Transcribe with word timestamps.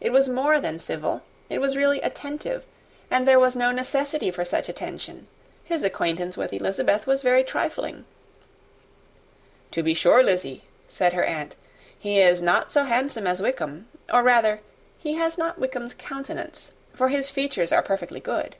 It 0.00 0.10
was 0.10 0.28
more 0.28 0.60
than 0.60 0.80
civil; 0.80 1.22
it 1.48 1.60
was 1.60 1.76
really 1.76 2.00
attentive; 2.00 2.66
and 3.08 3.22
there 3.28 3.38
was 3.38 3.54
no 3.54 3.70
necessity 3.70 4.32
for 4.32 4.44
such 4.44 4.68
attention. 4.68 5.28
His 5.62 5.84
acquaintance 5.84 6.36
with 6.36 6.52
Elizabeth 6.52 7.06
was 7.06 7.22
very 7.22 7.44
trifling." 7.44 8.04
"To 9.70 9.84
be 9.84 9.94
sure, 9.94 10.24
Lizzy," 10.24 10.64
said 10.88 11.12
her 11.12 11.22
aunt, 11.22 11.54
"he 11.96 12.20
is 12.20 12.42
not 12.42 12.72
so 12.72 12.82
handsome 12.82 13.28
as 13.28 13.40
Wickham; 13.40 13.86
or 14.12 14.24
rather 14.24 14.60
he 14.98 15.12
has 15.12 15.38
not 15.38 15.56
Wickham's 15.60 15.94
countenance, 15.94 16.72
for 16.92 17.06
his 17.06 17.30
features 17.30 17.70
are 17.70 17.80
perfectly 17.84 18.18
good. 18.18 18.56